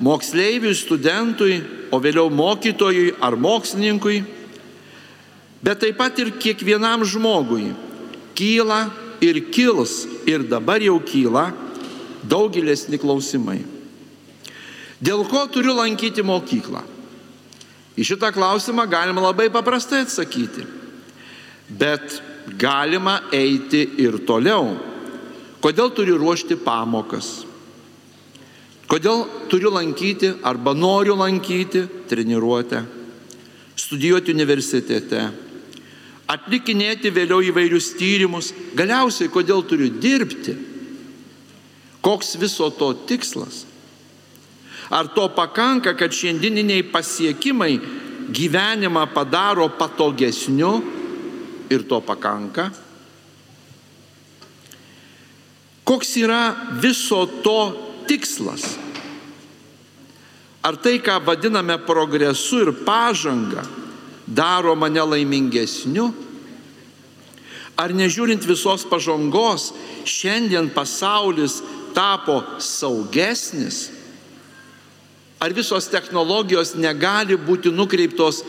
moksleiviui, 0.03 0.75
studentui, 0.75 1.61
o 1.95 2.01
vėliau 2.03 2.31
mokytojui 2.35 3.15
ar 3.23 3.37
mokslininkui, 3.39 4.25
bet 5.63 5.85
taip 5.85 6.01
pat 6.01 6.19
ir 6.19 6.33
kiekvienam 6.43 7.05
žmogui 7.07 7.71
kyla 8.35 8.89
ir 9.23 9.39
kils 9.55 10.03
ir 10.27 10.43
dabar 10.51 10.83
jau 10.83 10.99
kyla 10.99 11.53
daugelėsni 12.27 12.99
klausimai. 12.99 13.63
Dėl 15.05 15.25
ko 15.29 15.45
turiu 15.53 15.77
lankyti 15.77 16.25
mokyklą? 16.27 16.83
Į 17.95 18.07
šitą 18.09 18.33
klausimą 18.35 18.87
galima 18.91 19.23
labai 19.23 19.47
paprastai 19.55 20.03
atsakyti. 20.03 20.65
Bet 21.69 22.19
galima 22.59 23.21
eiti 23.33 23.85
ir 24.03 24.19
toliau. 24.27 24.75
Kodėl 25.65 25.89
turiu 25.97 26.19
ruošti 26.21 26.59
pamokas? 26.61 27.47
Kodėl 28.85 29.23
turiu 29.49 29.71
lankyti 29.73 30.35
arba 30.45 30.75
noriu 30.77 31.17
lankyti 31.17 31.87
treniruotę, 32.11 32.83
studijuoti 33.81 34.35
universitete, 34.37 35.23
atlikinėti 36.29 37.09
vėliau 37.17 37.41
įvairius 37.49 37.95
tyrimus, 37.97 38.53
galiausiai 38.77 39.33
kodėl 39.33 39.65
turiu 39.65 39.89
dirbti? 39.89 40.59
Koks 42.05 42.37
viso 42.37 42.69
to 42.77 42.93
tikslas? 43.09 43.65
Ar 44.93 45.09
to 45.17 45.31
pakanka, 45.33 45.97
kad 45.97 46.13
šiandieniniai 46.13 46.85
pasiekimai 46.93 47.79
gyvenimą 48.37 49.09
padaro 49.17 49.71
patogesniu 49.81 50.75
ir 51.73 51.89
to 51.89 52.05
pakanka? 52.05 52.69
Koks 55.85 56.17
yra 56.17 56.57
viso 56.81 57.27
to 57.45 57.61
tikslas? 58.09 58.79
Ar 60.65 60.79
tai, 60.81 60.97
ką 60.97 61.19
vadiname 61.21 61.77
progresu 61.85 62.63
ir 62.65 62.71
pažanga, 62.87 63.67
daro 64.25 64.73
mane 64.73 65.03
laimingesniu? 65.05 66.09
Ar 67.77 67.93
nežiūrint 67.93 68.47
visos 68.49 68.87
pažangos, 68.89 69.75
šiandien 70.09 70.71
pasaulis 70.73 71.59
tapo 71.93 72.39
saugesnis? 72.63 73.91
Ar 75.37 75.53
visos 75.53 75.91
technologijos 75.93 76.73
negali 76.81 77.37
būti 77.37 77.69
nukreiptos 77.69 78.41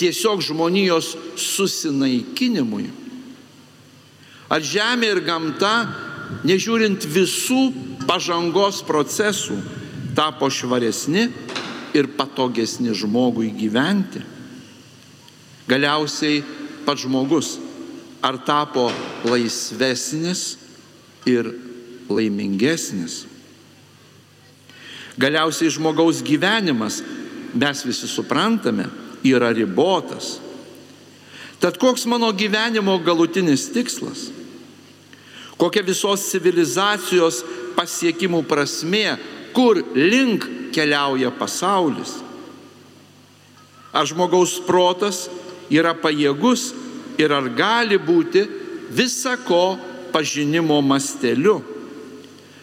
tiesiog 0.00 0.42
žmonijos 0.42 1.12
susinaikinimui? 1.38 2.88
Ar 4.50 4.64
žemė 4.64 5.12
ir 5.14 5.20
gamta, 5.22 5.74
nežiūrint 6.46 7.04
visų 7.06 7.70
pažangos 8.08 8.80
procesų, 8.86 9.58
tapo 10.16 10.50
švaresni 10.50 11.28
ir 11.94 12.10
patogesni 12.16 12.94
žmogui 12.96 13.50
gyventi? 13.54 14.22
Galiausiai 15.70 16.42
pats 16.86 17.04
žmogus 17.04 17.54
ar 18.24 18.40
tapo 18.42 18.88
laisvesnis 19.28 20.56
ir 21.28 21.52
laimingesnis? 22.10 23.24
Galiausiai 25.20 25.70
žmogaus 25.70 26.22
gyvenimas, 26.24 27.02
mes 27.54 27.82
visi 27.84 28.08
suprantame, 28.08 28.88
yra 29.26 29.50
ribotas. 29.52 30.38
Tad 31.60 31.76
koks 31.76 32.06
mano 32.08 32.30
gyvenimo 32.32 32.96
galutinis 33.04 33.68
tikslas? 33.74 34.30
Kokia 35.60 35.84
visos 35.84 36.24
civilizacijos 36.30 37.42
pasiekimų 37.76 38.40
prasme, 38.48 39.18
kur 39.52 39.82
link 39.92 40.46
keliauja 40.72 41.28
pasaulis? 41.36 42.16
Ar 43.92 44.06
žmogaus 44.08 44.56
protas 44.64 45.26
yra 45.68 45.92
pajėgus 45.98 46.70
ir 47.20 47.34
ar 47.34 47.50
gali 47.52 47.98
būti 48.00 48.46
visako 48.94 49.76
pažinimo 50.14 50.80
masteliu? 50.80 51.58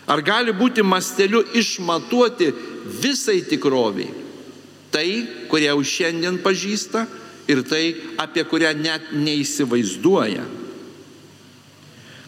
Ar 0.07 0.23
gali 0.23 0.55
būti 0.55 0.81
masteliu 0.87 1.43
išmatuoti 1.53 2.53
visai 3.03 3.41
tikroviai? 3.45 4.09
Tai, 4.89 5.07
kurią 5.51 5.75
jau 5.75 5.83
šiandien 5.83 6.39
pažįsta 6.41 7.03
ir 7.51 7.61
tai, 7.67 7.91
apie 8.17 8.45
kurią 8.47 8.71
net 8.79 9.11
neįsivaizduoja. 9.11 10.45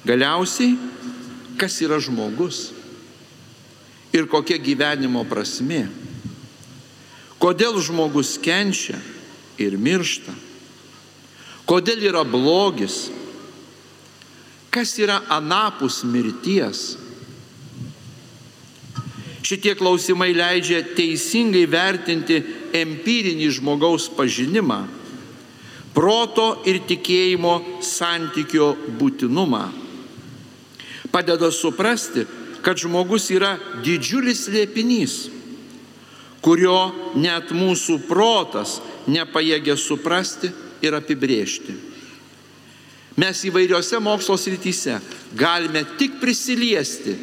Galiausiai, 0.09 0.73
kas 1.59 1.75
yra 1.85 1.99
žmogus 2.01 2.71
ir 4.09 4.25
kokia 4.25 4.57
gyvenimo 4.57 5.21
prasme? 5.29 5.83
Kodėl 7.37 7.77
žmogus 7.77 8.39
kenčia 8.41 8.97
ir 9.61 9.75
miršta? 9.77 10.33
Kodėl 11.69 12.07
yra 12.09 12.23
blogis? 12.25 13.11
Kas 14.73 14.95
yra 14.97 15.19
anapus 15.29 16.01
mirties? 16.01 16.95
Šitie 19.45 19.75
klausimai 19.77 20.31
leidžia 20.33 20.81
teisingai 20.97 21.67
vertinti 21.69 22.39
empirinį 22.75 23.51
žmogaus 23.59 24.09
pažinimą, 24.17 24.79
proto 25.93 26.47
ir 26.69 26.81
tikėjimo 26.89 27.53
santykio 27.85 28.73
būtinumą. 28.97 29.88
Padeda 31.11 31.51
suprasti, 31.51 32.25
kad 32.61 32.77
žmogus 32.77 33.29
yra 33.31 33.55
didžiulis 33.83 34.47
liepinys, 34.51 35.15
kurio 36.43 36.91
net 37.15 37.53
mūsų 37.55 38.01
protas 38.07 38.77
nepajėgia 39.09 39.77
suprasti 39.79 40.51
ir 40.85 40.95
apibrėžti. 40.95 41.75
Mes 43.19 43.41
įvairiose 43.49 43.99
mokslo 43.99 44.37
srityse 44.39 44.99
galime 45.35 45.83
tik 45.99 46.19
prisiliesti 46.21 47.17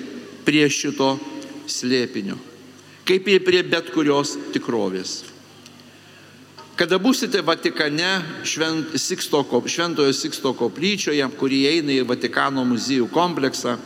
prie 0.44 0.66
šito 0.68 1.14
slėpinio, 1.70 2.36
kaip 3.08 3.28
ir 3.32 3.44
prie 3.46 3.62
bet 3.64 3.88
kurios 3.94 4.34
tikrovės. 4.52 5.35
Kada 6.76 6.98
būsite 7.00 7.40
Vatikane 7.40 8.18
švent, 8.44 8.98
Sikstoko, 9.00 9.62
Šventojo 9.64 10.12
Siksto 10.12 10.50
koplyčioje, 10.52 11.24
kurį 11.40 11.62
eina 11.70 11.94
į 11.94 12.02
Vatikano 12.04 12.66
muziejų 12.68 13.06
kompleksą, 13.14 13.78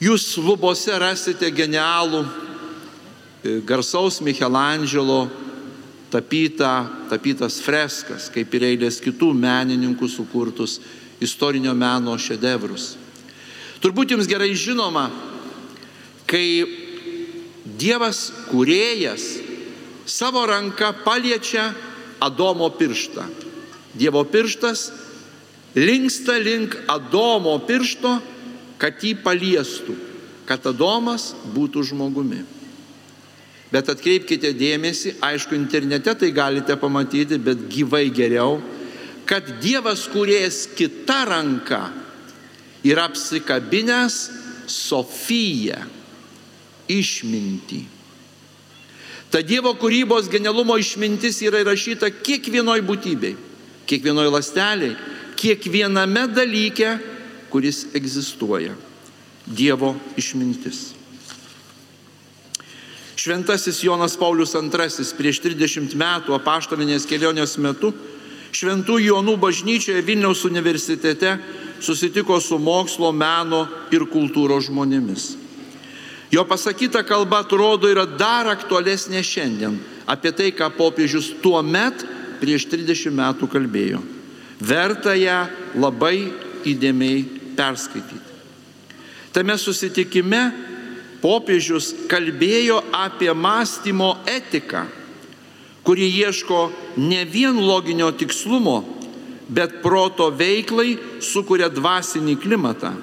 jūs 0.00 0.30
lubose 0.40 0.96
rasite 0.96 1.50
genialų 1.52 2.22
e, 2.24 3.58
garsaus 3.68 4.22
Michelangelo 4.24 5.26
tapyta, 6.08 6.88
tapytas 7.12 7.60
freskas, 7.60 8.32
kaip 8.32 8.56
ir 8.56 8.70
eilės 8.72 9.02
kitų 9.04 9.34
menininkų 9.36 10.08
sukurtus 10.08 10.80
istorinio 11.20 11.76
meno 11.76 12.16
šedevrus. 12.16 12.94
Turbūt 13.84 14.16
jums 14.16 14.30
gerai 14.30 14.54
žinoma, 14.56 15.10
kai 16.24 16.64
Dievas 17.76 18.30
kūrėjas 18.48 19.51
savo 20.06 20.46
ranka 20.46 20.92
paliečia 21.04 21.72
Adomo 22.22 22.70
pirštą. 22.70 23.24
Dievo 23.98 24.22
pirštas 24.24 24.92
linksta 25.74 26.38
link 26.38 26.76
Adomo 26.88 27.58
piršto, 27.66 28.20
kad 28.78 29.02
jį 29.02 29.16
paliestų, 29.22 29.94
kad 30.46 30.64
Adomas 30.66 31.32
būtų 31.54 31.84
žmogumi. 31.92 32.42
Bet 33.72 33.88
atkreipkite 33.88 34.52
dėmesį, 34.52 35.16
aišku, 35.24 35.56
internete 35.56 36.12
tai 36.18 36.28
galite 36.34 36.76
pamatyti, 36.76 37.38
bet 37.40 37.66
gyvai 37.72 38.10
geriau, 38.12 38.58
kad 39.24 39.46
Dievas 39.62 40.04
kūrėjas 40.12 40.66
kita 40.76 41.22
ranka 41.30 41.86
yra 42.84 43.06
apsikabinęs 43.08 44.18
Sofiją 44.72 45.80
išmintį. 46.92 47.80
Ta 49.32 49.40
Dievo 49.40 49.72
kūrybos 49.80 50.28
genialumo 50.28 50.76
išmintis 50.76 51.40
yra 51.46 51.62
įrašyta 51.62 52.10
kiekvienoj 52.12 52.82
būtybei, 52.84 53.32
kiekvienoj 53.88 54.28
lasteliai, 54.28 54.92
kiekviename 55.40 56.26
dalyke, 56.36 56.98
kuris 57.52 57.86
egzistuoja. 57.96 58.76
Dievo 59.46 59.94
išmintis. 60.20 60.92
Šventasis 63.18 63.80
Jonas 63.82 64.14
Paulius 64.18 64.54
II 64.54 65.08
prieš 65.18 65.40
30 65.42 65.96
metų 65.98 66.36
apaštalinės 66.36 67.06
kelionės 67.08 67.56
metu 67.58 67.92
Šventų 68.52 68.98
Jonų 69.00 69.38
bažnyčioje 69.40 70.02
Vilniaus 70.04 70.44
universitete 70.44 71.38
susitiko 71.80 72.36
su 72.40 72.58
mokslo, 72.60 73.08
meno 73.12 73.64
ir 73.90 74.04
kultūros 74.12 74.68
žmonėmis. 74.68 75.41
Jo 76.32 76.44
pasakyta 76.48 77.02
kalba 77.04 77.42
atrodo 77.44 77.90
yra 77.92 78.06
dar 78.08 78.48
aktualesnė 78.48 79.20
šiandien 79.20 79.76
apie 80.08 80.32
tai, 80.32 80.48
ką 80.56 80.70
popiežius 80.78 81.28
tuo 81.44 81.60
met 81.62 82.06
prieš 82.40 82.64
30 82.72 83.12
metų 83.12 83.48
kalbėjo. 83.52 84.00
Verta 84.62 85.12
ją 85.18 85.44
labai 85.76 86.32
įdėmiai 86.64 87.26
perskaityti. 87.58 88.32
Tame 89.32 89.58
susitikime 89.60 90.40
popiežius 91.20 91.92
kalbėjo 92.08 92.80
apie 92.96 93.30
mąstymo 93.36 94.14
etiką, 94.28 94.86
kuri 95.84 96.08
ieško 96.16 96.64
ne 96.96 97.22
vien 97.28 97.60
loginio 97.60 98.08
tikslumo, 98.16 98.80
bet 99.52 99.82
proto 99.84 100.30
veiklai 100.32 100.96
sukuria 101.20 101.68
dvasinį 101.68 102.40
klimatą. 102.40 102.96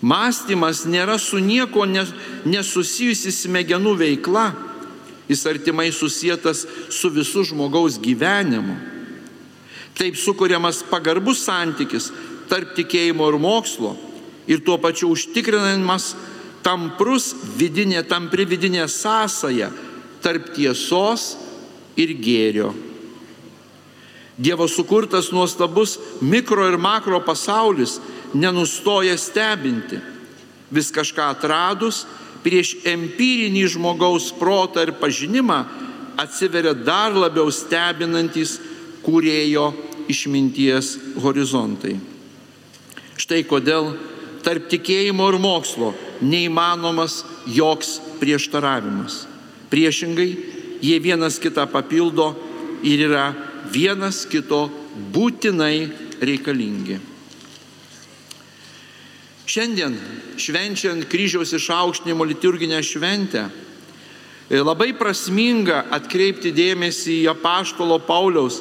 Mąstymas 0.00 0.86
nėra 0.88 1.18
su 1.20 1.38
nieko 1.44 1.84
nesusijusi 1.84 3.32
smegenų 3.32 3.92
veikla, 4.00 4.46
jis 5.28 5.44
artimai 5.46 5.90
susijęs 5.92 6.64
su 6.88 7.10
visų 7.12 7.44
žmogaus 7.52 7.98
gyvenimu. 8.00 8.78
Taip 10.00 10.16
sukūriamas 10.16 10.80
pagarbus 10.88 11.44
santykis 11.44 12.08
tarp 12.48 12.72
tikėjimo 12.78 13.28
ir 13.28 13.36
mokslo 13.38 13.92
ir 14.48 14.64
tuo 14.64 14.78
pačiu 14.80 15.12
užtikrinamas 15.12 16.14
tamprus 16.64 17.34
vidinė, 17.58 18.00
tampri 18.08 18.46
vidinė 18.48 18.88
sąsaja 18.88 19.68
tarp 20.24 20.54
tiesos 20.56 21.34
ir 22.00 22.14
gėrio. 22.16 22.72
Dievo 24.40 24.64
sukurtas 24.72 25.28
nuostabus 25.36 25.98
mikro 26.24 26.64
ir 26.70 26.78
makro 26.80 27.20
pasaulis 27.20 27.98
nenustoja 28.34 29.16
stebinti. 29.18 29.98
Vis 30.70 30.90
kažką 30.94 31.32
atradus, 31.34 32.04
prieš 32.44 32.76
empirinį 32.86 33.66
žmogaus 33.74 34.30
protą 34.38 34.84
ir 34.86 34.94
pažinimą 35.00 35.64
atsiveria 36.20 36.74
dar 36.74 37.14
labiau 37.16 37.50
stebinantis 37.52 38.58
kūrėjo 39.04 39.70
išminties 40.10 40.96
horizontai. 41.22 41.96
Štai 43.20 43.42
kodėl 43.48 43.92
tarp 44.44 44.70
tikėjimo 44.72 45.26
ir 45.32 45.38
mokslo 45.42 45.92
neįmanomas 46.24 47.22
joks 47.48 47.98
prieštaravimas. 48.20 49.24
Priešingai, 49.72 50.30
jie 50.82 50.96
vienas 51.00 51.38
kitą 51.40 51.66
papildo 51.70 52.32
ir 52.82 53.06
yra 53.08 53.30
vienas 53.72 54.24
kito 54.28 54.66
būtinai 55.14 55.90
reikalingi. 56.20 57.09
Šiandien, 59.50 59.96
švenčiant 60.38 61.08
kryžiaus 61.10 61.50
išaukštinimo 61.56 62.22
liturginę 62.24 62.78
šventę, 62.86 63.48
labai 64.50 64.92
prasminga 64.94 65.80
atkreipti 65.90 66.52
dėmesį 66.54 67.16
į 67.24 67.30
apaštalo 67.32 67.96
Pauliaus 68.06 68.60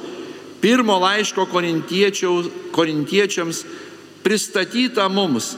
pirmo 0.63 0.97
laiško 1.04 1.45
korintiečiams 2.73 3.62
pristatytą 4.25 5.06
mums 5.13 5.52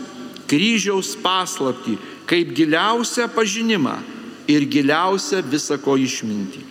kryžiaus 0.51 1.15
paslapti 1.23 1.95
kaip 2.27 2.51
giliausią 2.57 3.31
pažinimą 3.31 3.95
ir 4.51 4.67
giliausią 4.67 5.39
visako 5.47 5.95
išmintį. 5.95 6.67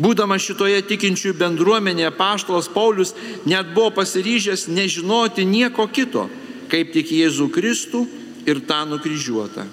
Būdamas 0.00 0.40
šitoje 0.46 0.80
tikinčių 0.88 1.36
bendruomenėje, 1.36 2.16
paštalas 2.16 2.68
Paulius 2.72 3.12
net 3.44 3.74
buvo 3.74 3.90
pasiryžęs 4.00 4.68
nežinoti 4.72 5.44
nieko 5.44 5.84
kito, 5.90 6.28
kaip 6.70 6.92
tik 6.94 7.10
Jėzų 7.12 7.48
Kristų 7.54 8.04
ir 8.48 8.62
tą 8.68 8.84
nukryžiuotą. 8.88 9.66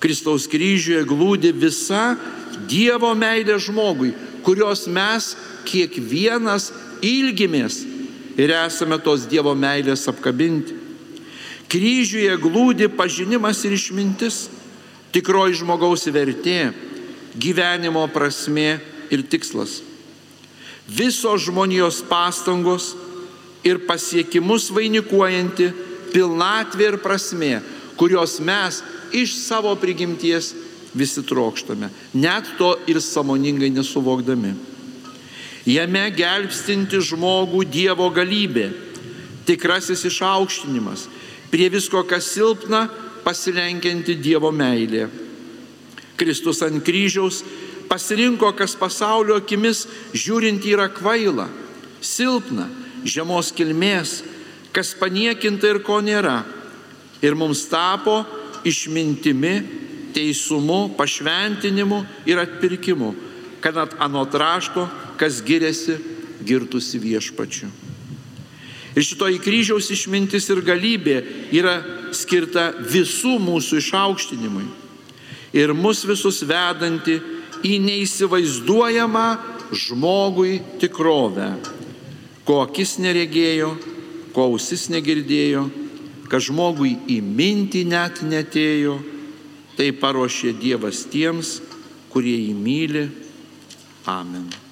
Kristaus 0.00 0.46
kryžiuje 0.50 1.02
glūdi 1.08 1.52
visa 1.56 2.16
Dievo 2.68 3.10
meilė 3.16 3.56
žmogui, 3.60 4.12
kurios 4.44 4.86
mes 4.88 5.32
kiekvienas 5.66 6.70
ilgimės 7.04 7.82
ir 8.36 8.52
esame 8.54 8.98
tos 9.02 9.26
Dievo 9.28 9.54
meilės 9.56 10.06
apkabinti. 10.10 10.76
Kryžiuje 11.66 12.36
glūdi 12.38 12.86
pažinimas 12.92 13.64
ir 13.66 13.74
išmintis, 13.74 14.46
tikroji 15.12 15.58
žmogaus 15.62 16.06
vertė, 16.14 16.70
gyvenimo 17.34 18.04
prasme 18.12 18.78
ir 19.10 19.24
tikslas. 19.26 19.80
Visos 20.86 21.48
žmonijos 21.48 22.04
pastangos 22.06 22.92
ir 23.66 23.82
pasiekimus 23.86 24.70
vainikuojanti 24.74 25.70
pilnatvė 26.12 26.92
ir 26.92 27.00
prasme, 27.02 27.58
kurios 27.98 28.38
mes 28.40 28.82
iš 29.16 29.34
savo 29.40 29.74
prigimties 29.80 30.52
visi 30.96 31.24
trokštame, 31.26 31.90
net 32.14 32.48
to 32.58 32.72
ir 32.88 33.00
samoningai 33.02 33.70
nesuvokdami. 33.74 34.54
Jame 35.66 36.04
gelbstinti 36.14 37.00
žmogų 37.02 37.64
Dievo 37.66 38.06
galybė, 38.14 38.70
tikrasis 39.48 40.04
išaukštinimas, 40.06 41.08
prie 41.50 41.66
visko, 41.72 42.04
kas 42.06 42.30
silpna, 42.36 42.86
pasilenkianti 43.26 44.14
Dievo 44.22 44.52
meilė. 44.54 45.08
Kristus 46.16 46.62
ant 46.64 46.80
kryžiaus 46.86 47.42
pasirinko, 47.90 48.52
kas 48.56 48.76
pasaulio 48.78 49.36
akimis 49.42 49.84
žiūrint 50.14 50.64
yra 50.70 50.86
kvaila, 50.94 51.48
silpna, 52.00 52.70
žemos 53.06 53.52
kilmės, 53.54 54.20
kas 54.74 54.94
paniekinta 54.98 55.70
ir 55.70 55.80
ko 55.86 56.00
nėra. 56.04 56.42
Ir 57.24 57.36
mums 57.38 57.64
tapo 57.70 58.20
išmintimi, 58.66 59.54
teisumu, 60.16 60.96
pašventinimu 60.96 62.02
ir 62.28 62.40
atpirkimu, 62.40 63.14
kad 63.60 63.78
anot 63.98 64.34
rašto, 64.34 64.86
kas 65.16 65.42
giriasi, 65.44 65.96
girtusi 66.44 67.00
viešpačiu. 67.00 67.68
Ir 68.96 69.04
šitoji 69.04 69.42
kryžiaus 69.44 69.90
išmintis 69.92 70.48
ir 70.48 70.62
galybė 70.64 71.18
yra 71.52 71.76
skirta 72.16 72.70
visų 72.80 73.34
mūsų 73.44 73.82
išaukštinimui. 73.82 74.64
Ir 75.56 75.72
mus 75.76 76.00
visus 76.08 76.40
vedanti 76.48 77.18
į 77.64 77.76
neįsivaizduojamą 77.84 79.26
žmogui 79.76 80.62
tikrovę, 80.80 81.50
ko 82.46 82.60
akis 82.62 82.96
neregėjo, 83.02 83.72
ko 84.34 84.50
ausis 84.52 84.86
negirdėjo, 84.92 85.66
kad 86.30 86.44
žmogui 86.46 86.96
į 87.10 87.20
mintį 87.24 87.86
net 87.90 88.22
netėjo, 88.26 88.98
tai 89.76 89.90
paruošė 89.92 90.54
Dievas 90.60 91.04
tiems, 91.12 91.58
kurie 92.12 92.36
jį 92.38 92.54
myli. 92.56 93.08
Amen. 94.06 94.65